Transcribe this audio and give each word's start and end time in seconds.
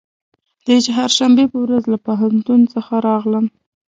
د 0.67 0.67
چهارشنبې 0.85 1.45
په 1.51 1.57
ورځ 1.63 1.83
له 1.93 1.97
پوهنتون 2.05 2.59
څخه 2.73 2.93
راغلم. 3.07 3.45